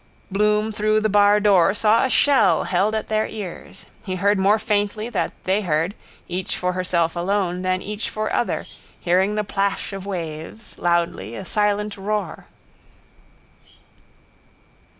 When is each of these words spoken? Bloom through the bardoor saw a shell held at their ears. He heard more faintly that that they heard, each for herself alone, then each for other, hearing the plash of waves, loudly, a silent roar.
Bloom 0.31 0.71
through 0.71 0.99
the 1.01 1.09
bardoor 1.11 1.75
saw 1.75 2.03
a 2.03 2.09
shell 2.09 2.63
held 2.63 2.95
at 2.95 3.07
their 3.07 3.27
ears. 3.27 3.85
He 4.03 4.15
heard 4.15 4.39
more 4.39 4.57
faintly 4.57 5.09
that 5.09 5.29
that 5.33 5.43
they 5.43 5.61
heard, 5.61 5.93
each 6.27 6.57
for 6.57 6.73
herself 6.73 7.15
alone, 7.15 7.61
then 7.61 7.83
each 7.83 8.09
for 8.09 8.33
other, 8.33 8.65
hearing 8.99 9.35
the 9.35 9.43
plash 9.43 9.93
of 9.93 10.07
waves, 10.07 10.79
loudly, 10.79 11.35
a 11.35 11.45
silent 11.45 11.97
roar. 11.97 12.47